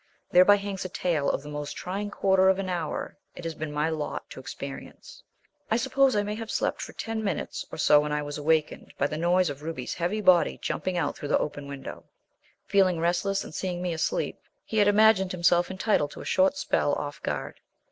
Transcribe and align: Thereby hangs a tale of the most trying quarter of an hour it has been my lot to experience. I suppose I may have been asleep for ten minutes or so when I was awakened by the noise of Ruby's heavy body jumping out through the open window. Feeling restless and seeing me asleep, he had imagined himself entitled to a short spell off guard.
Thereby 0.31 0.55
hangs 0.55 0.83
a 0.83 0.89
tale 0.89 1.29
of 1.29 1.43
the 1.43 1.49
most 1.49 1.77
trying 1.77 2.09
quarter 2.09 2.49
of 2.49 2.57
an 2.57 2.69
hour 2.69 3.17
it 3.35 3.43
has 3.43 3.53
been 3.53 3.71
my 3.71 3.87
lot 3.91 4.27
to 4.31 4.39
experience. 4.39 5.21
I 5.69 5.77
suppose 5.77 6.15
I 6.15 6.23
may 6.23 6.33
have 6.33 6.47
been 6.47 6.51
asleep 6.53 6.79
for 6.79 6.93
ten 6.93 7.23
minutes 7.23 7.63
or 7.71 7.77
so 7.77 7.99
when 7.99 8.11
I 8.11 8.23
was 8.23 8.39
awakened 8.39 8.95
by 8.97 9.05
the 9.05 9.15
noise 9.19 9.51
of 9.51 9.61
Ruby's 9.61 9.93
heavy 9.93 10.19
body 10.19 10.57
jumping 10.59 10.97
out 10.97 11.15
through 11.15 11.27
the 11.29 11.37
open 11.37 11.67
window. 11.67 12.05
Feeling 12.65 12.99
restless 12.99 13.43
and 13.43 13.53
seeing 13.53 13.79
me 13.79 13.93
asleep, 13.93 14.39
he 14.65 14.77
had 14.79 14.87
imagined 14.87 15.33
himself 15.33 15.69
entitled 15.69 16.09
to 16.13 16.21
a 16.21 16.25
short 16.25 16.57
spell 16.57 16.93
off 16.95 17.21
guard. 17.21 17.59